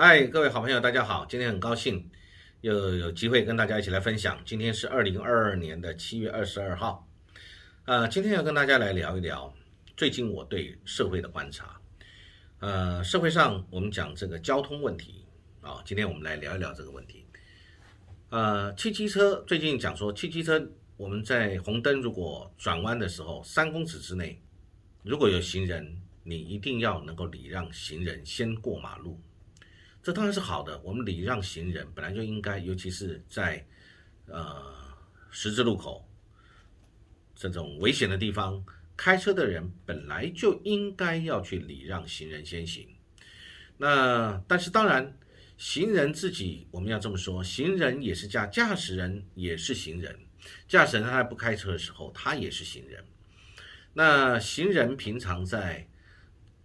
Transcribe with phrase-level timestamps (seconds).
[0.00, 1.26] 嗨，各位好朋友，大家好！
[1.26, 2.08] 今天很高兴
[2.60, 4.40] 又有机会跟大家一起来分享。
[4.44, 7.04] 今天是二零二二年的七月二十二号，
[7.84, 9.52] 呃，今天要跟大家来聊一聊
[9.96, 11.80] 最近我对社会的观察。
[12.60, 15.24] 呃，社会上我们讲这个交通问题
[15.62, 17.26] 啊，今天我们来聊一聊这个问题。
[18.30, 20.64] 呃，汽机车最近讲说，汽机车
[20.96, 24.40] 我们在红灯如果转弯的时候，三公尺之内
[25.02, 29.20] 如果有行人，你一定要能够礼让行人先过马路。
[30.08, 33.62] 这当然是好的，我们礼让行人本来就应该，尤其是在
[34.24, 34.74] 呃
[35.30, 36.08] 十字路口
[37.34, 38.64] 这种危险的地方，
[38.96, 42.88] 开车的人本来就应该要去礼让行人先行。
[43.76, 45.14] 那但是当然，
[45.58, 50.18] 行人自己我们要这么说，行人也是驾驾驶人也是行人，
[50.66, 53.04] 驾驶人他在不开车的时候，他也是行人。
[53.92, 55.86] 那行人平常在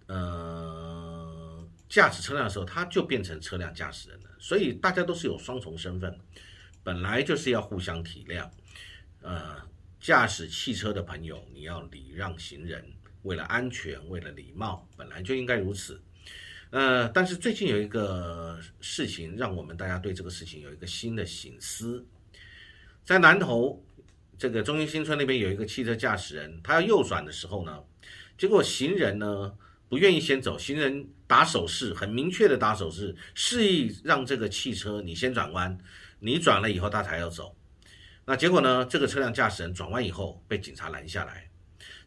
[0.07, 0.82] 呃。
[1.93, 4.29] 驾驶车辆的时候，他就变成车辆驾驶人了。
[4.39, 6.19] 所以大家都是有双重身份，
[6.83, 8.49] 本来就是要互相体谅。
[9.21, 9.61] 呃，
[9.99, 12.83] 驾驶汽车的朋友，你要礼让行人，
[13.21, 16.01] 为了安全，为了礼貌，本来就应该如此。
[16.71, 22.03] 呃，但是最近有一个事情，让我们大家对这个事情有一个新的醒思。
[23.03, 23.85] 在南头
[24.35, 27.83] 这个中心新村那边有一个汽车驾驶人，他要右转的时候呢，
[28.35, 29.55] 结果行人呢。
[29.93, 35.77] 不愿意先走，行人打手势，很明确的打手势，示意让这个汽车你先转弯，
[36.17, 37.55] 你转了以后他才要走。
[38.25, 38.83] 那结果呢？
[38.85, 41.47] 这个车辆驾驶人转弯以后被警察拦下来，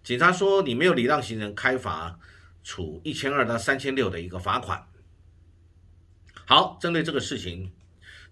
[0.02, 2.18] 警察说你没有礼让行人，开罚
[2.64, 4.84] 处一千二到三千六的一个罚款。
[6.44, 7.70] 好，针对这个事情，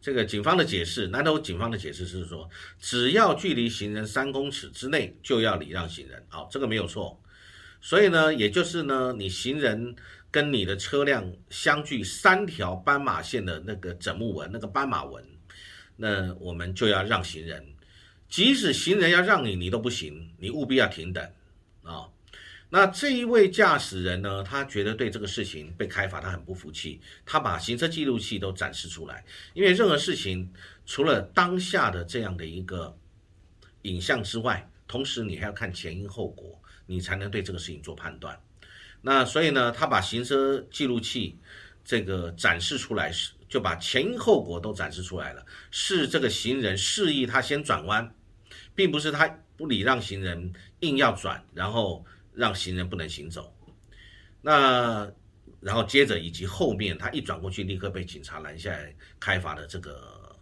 [0.01, 6.27] 这个警方的解释，南头警方的解释是说，只要距离行人三公尺之内就要礼让行人。
[6.29, 7.21] 好，这个没有错。
[7.85, 9.95] 所以呢，也就是呢，你行人
[10.31, 15.23] 跟你的车辆相距三条斑马线的那个整木纹，那个斑马纹，
[15.95, 17.63] 那我们就要让行人，
[18.27, 21.23] 即使行人要让你，你都不行，你务必要停等
[21.83, 22.09] 啊。
[22.71, 29.23] 那这一位驾驶人呢，他觉得对这个事情被开罚，他很不服气，他把行车记录器都展示出来，
[29.53, 30.51] 因为任何事情
[30.87, 32.97] 除了当下的这样的一个
[33.83, 36.59] 影像之外，同时你还要看前因后果。
[36.87, 38.41] 你才能对这个事情做判断。
[39.03, 41.39] 那所以呢，他把行车记录器
[41.85, 45.45] 这个展示出来，是就把前因后果都展示出来了。
[45.71, 48.15] 是这个行人示意他先转弯，
[48.75, 53.55] 并不是他不礼让行人硬要转，然后让行人不能行走。
[54.41, 55.11] 那
[55.61, 60.37] 然后接着以及后面他一转过去，立刻被警察拦下来开罚的这个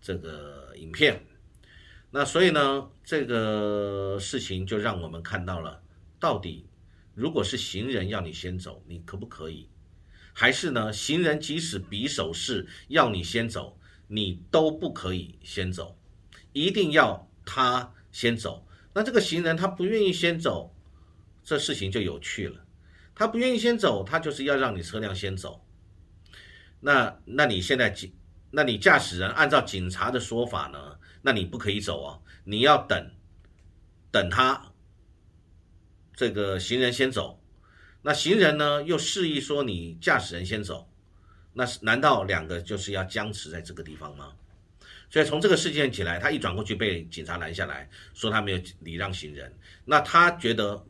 [0.00, 1.22] 这个影片。
[2.10, 5.82] 那所以呢，这个事情就让我们看到了，
[6.18, 6.66] 到底
[7.14, 9.68] 如果是行人要你先走，你可不可以？
[10.32, 15.98] 还是呢，行人即使比手势要你先走，你都不可以先走，
[16.52, 18.66] 一定要他先走。
[18.94, 20.74] 那这个行人他不愿意先走，
[21.44, 22.64] 这事情就有趣了。
[23.14, 25.62] 他不愿意先走，他就是要让你车辆先走。
[26.80, 28.14] 那那你现在警，
[28.50, 30.96] 那你驾驶人按照警察的说法呢？
[31.22, 33.10] 那你不可以走哦，你要等，
[34.10, 34.72] 等他
[36.14, 37.40] 这个行人先走，
[38.02, 40.88] 那行人呢又示意说你驾驶人先走，
[41.52, 44.32] 那是难道两个就是要僵持在这个地方吗？
[45.10, 49.52] 所以从这个事件起来，他一转过去被警察拦下来说他没有礼让行人，
[49.84, 50.84] 那他觉得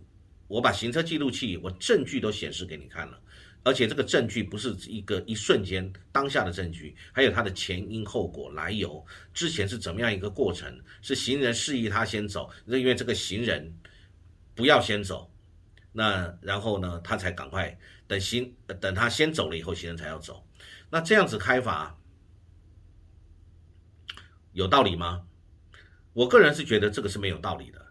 [0.49, 3.21] 我把行车记录器我证据都显示给你看了。
[3.65, 9.05] 而且这个证据不是一个一瞬间当下的证据，还有它的前因后果来由，
[9.35, 10.81] 之前是怎么样一个过程？
[11.03, 13.77] 是行人示意他先走，因为这个行人
[14.55, 15.31] 不要先走，
[15.93, 20.47] 那然后呢，他才赶快等行等他先走了以后，行人才要走。
[20.91, 21.99] 那这样子开法
[24.53, 25.27] 有道理吗？
[26.15, 27.87] 我个人是觉得这个是没有道理的。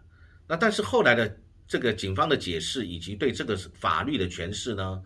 [0.48, 5.02] 那但是后来的这个警方的解释以及对这个法律的诠释呢？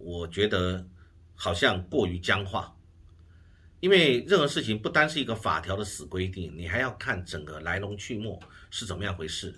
[0.00, 0.84] 我觉得
[1.34, 2.74] 好像过于僵化，
[3.80, 8.38] 因为任何事情不单是一个法条的死规定，你还要看整个来龙去脉
[8.70, 9.54] 是怎么样回事。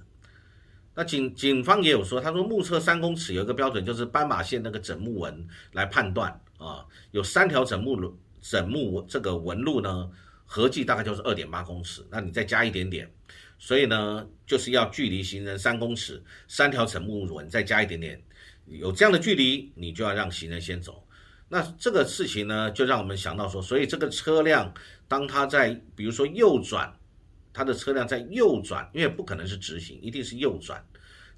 [0.94, 10.10] 那警警方也有说，他说目测三公尺有一个标准，就是斑马线那个整木纹来判断啊，有三条整木路整木这个纹路呢，
[10.44, 13.10] 合计大概就是二点八公尺，那你再加一点点，
[13.58, 18.22] 所以呢就是要距离行人三公尺，三条整木纹再加一点点。
[18.66, 21.06] 有这样的距离，你就要让行人先走。
[21.48, 24.72] 那这个事情呢，就让我们想到说，所以这个车辆
[25.06, 26.98] 当它在比如说右转，
[27.52, 30.82] 它的车辆在右转，因为不可能是直行，一定是右转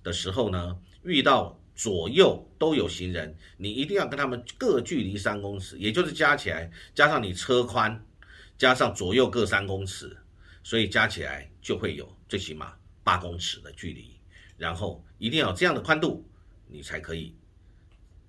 [0.02, 8.00] 的时候呢，遇到左右都有行人，你一定要跟他们各距离三公尺，也就是加起来加上你车宽，
[8.56, 10.16] 加上左右各三公尺，
[10.62, 12.72] 所以加起来就会有最起码
[13.02, 14.14] 八公尺的距离。
[14.56, 16.24] 然后一定要这样的宽度，
[16.66, 17.34] 你才可以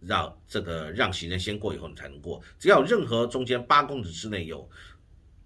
[0.02, 2.42] 让这个让行人先过以后你才能过。
[2.60, 4.70] 只要任何中间八公尺之内有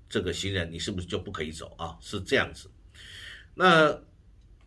[0.10, 1.98] 这个行人，你是不是就不可以走啊？
[2.02, 2.70] 是这样子。
[3.54, 3.98] 那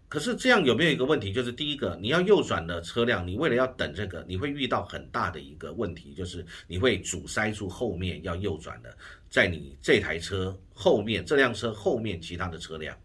[0.08, 1.32] 可是这样有没有一个问题？
[1.32, 8.96] 就是第一个，你要右转的车辆，你为了要等这个，你会遇到很大的一个问题，就是你会阻塞住后面要右转的，
[9.28, 12.96] 在你这台车后面这辆车后面其他的车辆。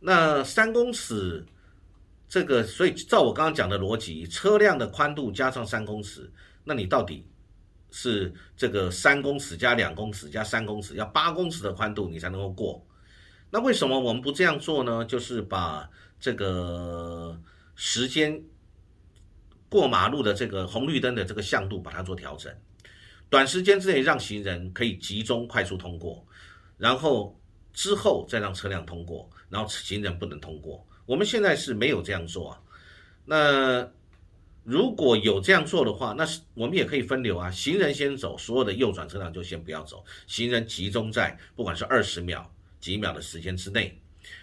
[0.00, 1.44] 那三公尺。
[2.28, 6.30] 这个，所以照我刚刚讲的逻辑，车辆的宽度加上三公尺，
[6.64, 7.24] 那你到底
[7.90, 12.84] 是这个三公尺加两公尺加三公尺，要八公尺的宽度你才能够过。
[13.50, 15.04] 那为什么我们不这样做呢？
[15.04, 15.88] 就是把
[16.18, 17.40] 这个
[17.76, 18.42] 时间
[19.68, 22.52] 过马路的这个红绿灯的这个向度把它做调整，
[23.30, 26.26] 短时间之内让行人可以集中快速通过，
[26.76, 27.38] 然后
[27.72, 30.84] 之后再让车辆通过，然后行人不能通过。
[31.06, 32.60] 我们现在是没有这样做啊，
[33.24, 33.88] 那
[34.64, 43.96] 如果有这样做的话，那是我们也可以分流啊，行人先走，所有的右转车辆就先不要走，行人集中在不管是二十秒、几秒的时间之内，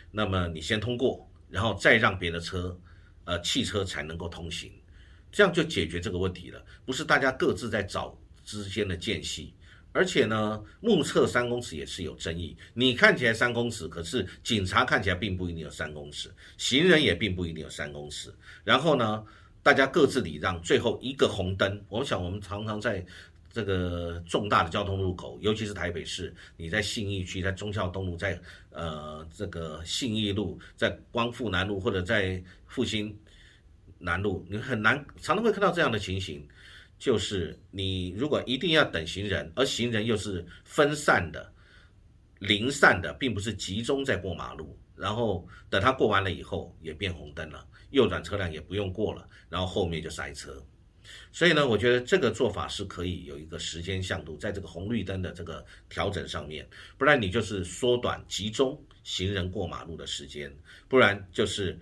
[0.10, 2.80] 那么你先通过，然后再让别的车，
[3.26, 4.72] 呃，汽车才能够通行，
[5.32, 9.54] 这样就解决这个问题了，不是大家各自在找之间的间隙。
[9.94, 12.58] 而且呢，目测三公尺也是有争议。
[12.74, 18.34] 你看起来三公尺，可是警察看起来并不一定有三公尺，行人也并不一定有三公尺。
[18.64, 19.24] 然后呢，
[19.62, 21.82] 大家各自礼让，最后一个红灯。
[21.90, 23.06] 我想我们常常在
[23.52, 28.42] 这个重大的交通路口，尤其是台北市，你在信义区、在忠孝东路、在
[28.72, 33.16] 呃这个信义路、在光复南路或者在复兴
[34.00, 36.44] 南路，你很难常常会看到这样的情形。
[37.00, 41.54] 就是你如果一定要等行人，而行人又是分散的、
[42.40, 50.66] 零散的，并不是集中在过马路，然后等他过完了以后也变红灯了，右转车辆也不用过了，然后后面就塞车。
[51.34, 56.66] 所以呢，我觉得这个做法是可以有一个时间向度，在这个红绿灯的这个调整上面，
[56.98, 60.50] 不然你就是缩短集中行人过马路的时间，
[60.88, 61.78] 不然就是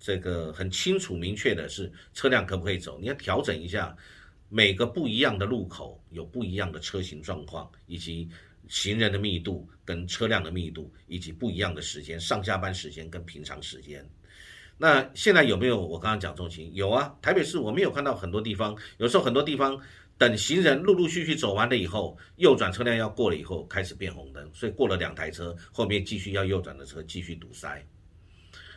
[0.00, 3.94] 这个很清楚明确的是车辆可不可以走，你要调整一下。
[4.54, 8.28] 每个不一样的路口有不一样的车型状况，以及
[8.68, 14.06] 行人的密度跟车辆的密度，以及不一样的时间，上下班时间跟平常时间。
[14.76, 16.74] 那现在有没有我刚刚讲这种情形？
[16.74, 19.80] 有啊，台北市我们有看到很多地方，有时候很多地方
[20.18, 27.82] 等行人陆陆续续走完了以后，右转车辆要过了以后开始变红灯，所以过了两台车，后面继续要右转的车继续堵塞。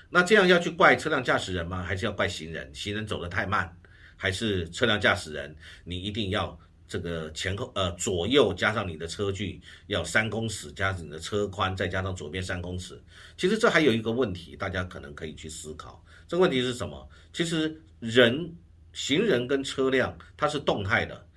[0.10, 1.84] 那这样要去怪车辆驾驶人吗？
[1.84, 2.74] 还是要怪行人？
[2.74, 3.76] 行人走得太慢？
[4.16, 6.58] 还是车辆驾驶人，你一定要
[6.88, 13.02] 这个前后呃左右加上你的车距要三公尺，加上你的车宽，再加上左边三公尺。
[13.38, 16.04] 其实这还有一个问题，大家可能可以去思考。
[16.28, 17.10] 这个问题是什么？
[17.34, 18.56] 其实人、
[18.94, 21.28] 行人跟车辆它是动态的，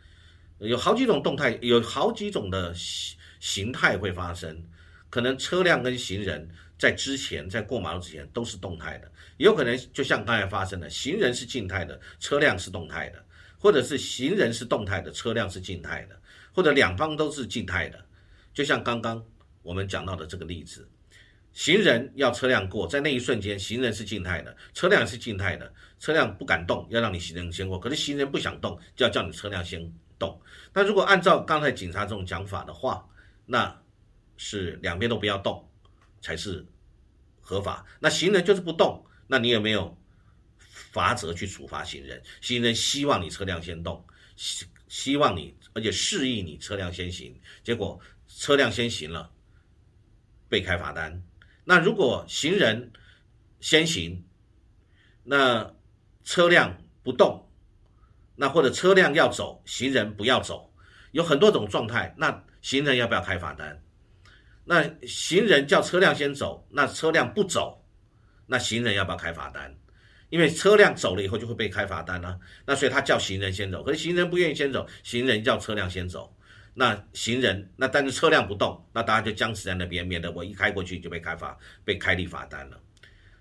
[0.59, 4.63] 有好几种动态，有好几种的形形态会发生。
[5.11, 6.49] 可能车辆跟行人。
[6.79, 13.25] 在之前，在过马路之前都是动态的，也有可能就像刚才发生的，行人是静态的，车辆是动态的，
[13.59, 16.21] 或者是行人是动态的，车辆是静态的，
[16.53, 18.03] 或者两方都是静态的。
[18.55, 19.25] 就像刚刚
[19.63, 20.89] 我们讲到的这个例子，
[21.53, 30.41] 行人要车辆过，在那一瞬间，行人是静态的，车辆是静态的，车辆不敢动，要让你行人先过，可是行人不想动，就要叫你车辆先动。
[30.73, 33.05] 那如果按照刚才警察这种讲法的话，
[33.47, 33.77] 那
[34.37, 35.68] 是两边都不要动。
[36.21, 36.67] 才是
[37.41, 37.85] 合法。
[38.01, 39.97] 那行人就是不动，那你有没有
[40.91, 42.23] 法则去处罚行人？
[42.41, 44.07] 行人希望你车辆先动，
[44.37, 49.31] 希希望你，而且示意你车辆先行，结果车辆先行了，
[50.49, 51.23] 被开罚单。
[51.65, 52.93] 那如果行人
[53.61, 54.25] 先行，
[55.25, 55.75] 那
[56.25, 57.51] 车辆不动，
[58.37, 60.73] 那或者车辆要走，行人不要走，
[61.13, 62.15] 有很多种状态。
[62.17, 63.83] 那行人要不要开罚单？
[64.71, 67.83] 那行人叫车辆先走，那车辆不走，
[68.47, 69.75] 那行人要不要开罚单？
[70.29, 72.39] 因为车辆走了以后就会被开罚单了。
[72.67, 76.31] 那所以他叫行人先走，可是行人不愿意先走，行人叫车辆先走。
[76.75, 82.79] 那行人那但是车辆不动，那大家就僵持在那边，免得我一开过去就被开罚，被开立罚单了。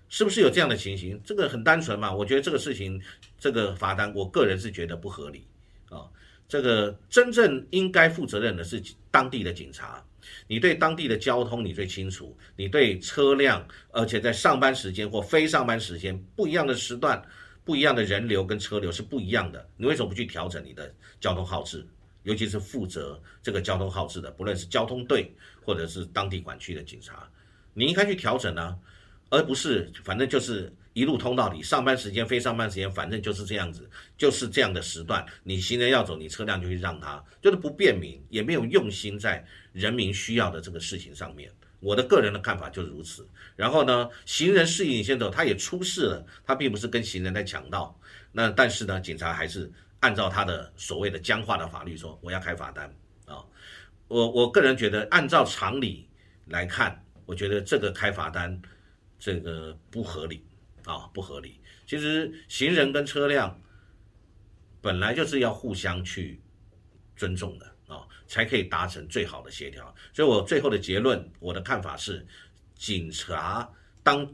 [0.08, 1.20] 是不是有这样的情形？
[1.22, 2.10] 这个很单纯嘛？
[2.10, 2.98] 我觉得这个事情，
[3.38, 5.46] 这个罚单，我个人是觉得不合理
[5.90, 6.08] 啊。
[6.48, 10.02] 这个真正应该负责任的是当地的警察。
[10.46, 17.22] 你对当地的交通你最清楚，你对车辆，而且在上班时间或非上班时间不一样的时段，
[17.64, 21.86] 不一样的人流跟车流是不一样的，你为什么不去调整你的交通号志？
[22.24, 25.32] 尤其是负责这个交通号志的，不论是交通队
[25.64, 27.26] 或者是当地管区的警察，
[27.72, 28.76] 你应该去调整呢，
[29.30, 41.50] 而不是反正就是一路通到底，上班时间、非上班时间，反正就是这样子，就是这样的时段，你行人要走，你车辆就去让他，就是不便民，也没有用心在人民需要的这个事情上面。
[41.80, 43.28] 我的个人的看法就是如此。
[43.54, 47.98] 然后呢，行人示意你先走，他也出事了，他并不是跟行人在抢道，
[48.32, 49.70] 那但是呢，警察还是。
[50.00, 52.88] 按照他的所谓的僵化的法律说，我要开罚单
[53.26, 53.42] 啊！
[54.06, 56.08] 我我个人觉得，按照常理
[56.46, 58.62] 来看，我觉得这个开罚单
[59.18, 60.46] 这个不合理
[60.92, 61.60] 啊，不合理。
[61.86, 63.60] 其实行人跟车辆
[64.80, 66.40] 本来就是要互相去
[67.14, 69.94] 尊重的啊，才可以达成最好的协调。
[70.12, 72.26] 所以我最后的结论，我的看法是，
[72.74, 73.70] 警察
[74.02, 74.28] 当。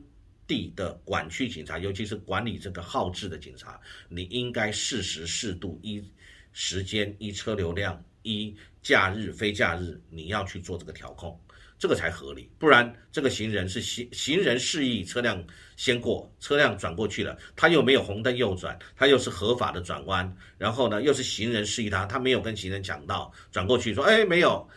[0.46, 3.80] 地的管区警察，尤其是管理这个号志的警察，
[4.10, 6.04] 你应该适时适度依
[6.52, 11.40] 时间、依车流量、依假日、非假日，你要去做这个调控，
[11.78, 12.50] 这个才合理。
[12.58, 15.44] 不然，这个行人是行行人示意车辆
[15.76, 24.68] 先过，车辆转过去了，他又没有红灯右转，他又是合法的转弯，然后呢，又是行人示意他，他没有跟行人讲到转过去，说哎没有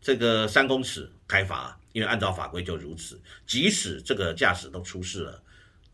[0.00, 1.78] 这个三公尺开罚。
[1.92, 5.42] 因为按照法规就如此，即使这个驾驶都出示了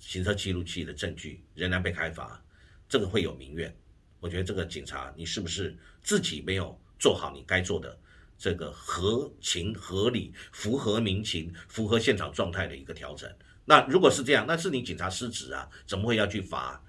[0.00, 2.42] 行车记录器的证据，仍然被开罚，
[2.88, 3.72] 这个会有民怨。
[4.18, 7.96] 我觉得这个警察，你是不是自己没有做好你该做的
[8.42, 13.32] 这个合情合理、符合民情、符合现场状态的一个调整？
[13.64, 16.82] 那如果是这样，那是你警察失职啊，怎么会要去罚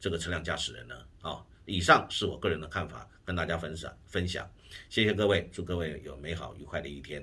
[0.00, 0.94] 这个车辆驾驶人呢？
[1.20, 4.50] 啊，以上是我个人的看法，跟大家分享分享。
[4.88, 7.22] 谢谢各位，祝各位有美好愉快的一天。